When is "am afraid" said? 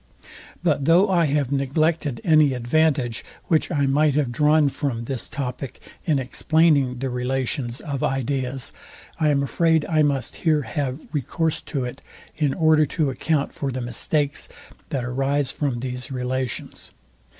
9.29-9.85